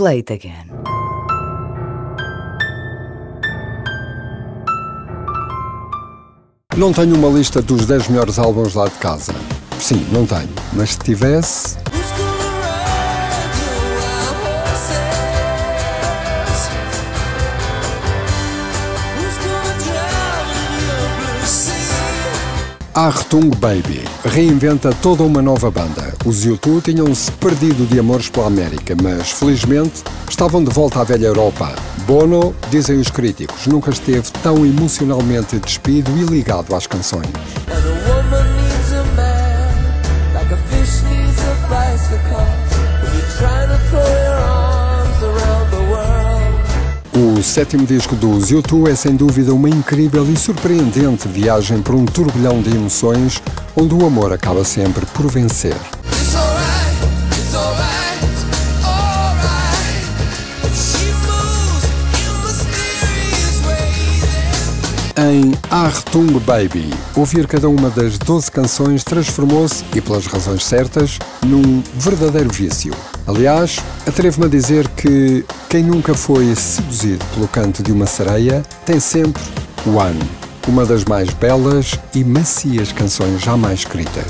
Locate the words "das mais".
80.84-81.30